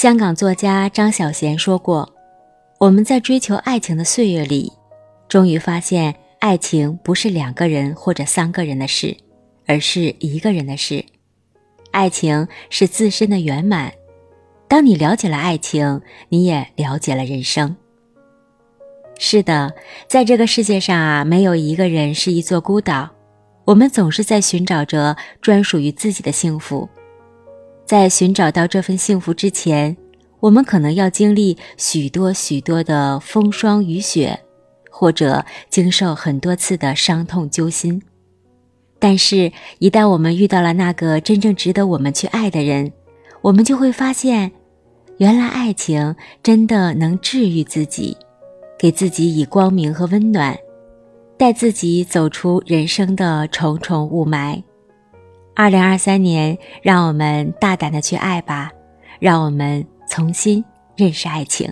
[0.00, 2.10] 香港作家张小娴说过
[2.80, 4.72] ：“我们在追求爱情的岁月里，
[5.28, 9.14] 终于发现，爱情不是两个人或者三个人的事，
[9.66, 11.04] 而是一个人的事。
[11.90, 13.92] 爱情是自身的圆满。
[14.68, 17.76] 当你了解了爱情，你也了解了人生。
[19.18, 19.74] 是的，
[20.08, 23.10] 在这个世界上啊，没有一个人是一座孤岛。
[23.66, 26.88] 我们总是在寻找着专属于自己的幸福。”
[27.90, 29.96] 在寻找到这份幸福之前，
[30.38, 34.38] 我们可能要经历许多许多的风霜雨雪，
[34.88, 38.00] 或者经受很多次的伤痛揪心。
[39.00, 39.50] 但是，
[39.80, 42.92] 一旦我们遇到了那个真正值得我们去爱的人，
[43.42, 44.52] 我们就会发现，
[45.16, 46.14] 原来爱情
[46.44, 48.16] 真的能治愈自己，
[48.78, 50.56] 给自己以光明和温暖，
[51.36, 54.62] 带自己走出人生的重重雾霾。
[55.54, 58.70] 二零二三年，让我们大胆的去爱吧，
[59.18, 60.64] 让我们重新
[60.96, 61.70] 认识爱情。